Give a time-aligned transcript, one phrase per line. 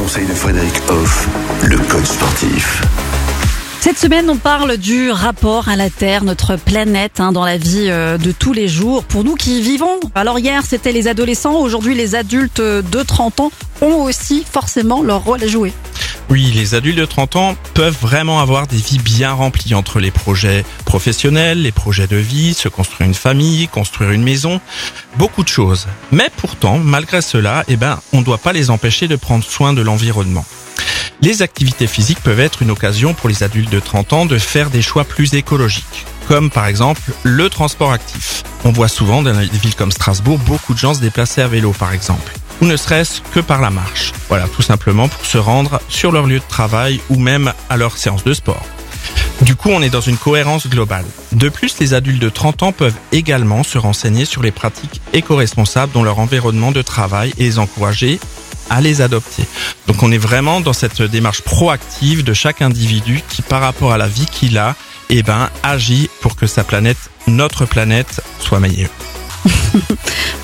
[0.00, 1.28] conseils de Frédéric Hoff,
[1.62, 2.82] le coach sportif.
[3.80, 7.88] Cette semaine, on parle du rapport à la Terre, notre planète, hein, dans la vie
[7.90, 9.04] euh, de tous les jours.
[9.04, 13.52] Pour nous qui vivons, alors hier c'était les adolescents, aujourd'hui les adultes de 30 ans
[13.82, 15.74] ont aussi forcément leur rôle à jouer.
[16.30, 20.12] Oui, les adultes de 30 ans peuvent vraiment avoir des vies bien remplies entre les
[20.12, 24.60] projets professionnels, les projets de vie, se construire une famille, construire une maison,
[25.16, 25.88] beaucoup de choses.
[26.12, 29.72] Mais pourtant, malgré cela, eh ben, on ne doit pas les empêcher de prendre soin
[29.72, 30.44] de l'environnement.
[31.20, 34.70] Les activités physiques peuvent être une occasion pour les adultes de 30 ans de faire
[34.70, 38.44] des choix plus écologiques, comme par exemple le transport actif.
[38.64, 41.72] On voit souvent dans des villes comme Strasbourg beaucoup de gens se déplacer à vélo
[41.72, 44.12] par exemple, ou ne serait-ce que par la marche.
[44.30, 47.98] Voilà, tout simplement pour se rendre sur leur lieu de travail ou même à leur
[47.98, 48.64] séance de sport.
[49.42, 51.04] Du coup, on est dans une cohérence globale.
[51.32, 55.92] De plus, les adultes de 30 ans peuvent également se renseigner sur les pratiques éco-responsables
[55.92, 58.20] dans leur environnement de travail et les encourager
[58.68, 59.44] à les adopter.
[59.88, 63.98] Donc on est vraiment dans cette démarche proactive de chaque individu qui par rapport à
[63.98, 64.76] la vie qu'il a,
[65.08, 68.90] eh ben, agit pour que sa planète, notre planète, soit meilleure.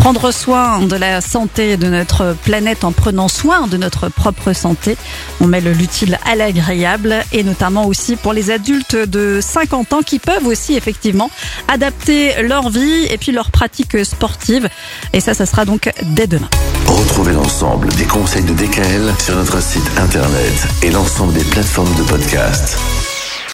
[0.07, 4.97] Prendre soin de la santé de notre planète en prenant soin de notre propre santé.
[5.41, 10.21] On met l'utile à l'agréable et notamment aussi pour les adultes de 50 ans qui
[10.21, 11.29] peuvent aussi effectivement
[11.67, 14.69] adapter leur vie et puis leurs pratiques sportives.
[15.13, 16.51] Et ça, ça sera donc dès demain.
[16.87, 22.03] Retrouvez l'ensemble des conseils de DKL sur notre site internet et l'ensemble des plateformes de
[22.05, 22.79] podcast.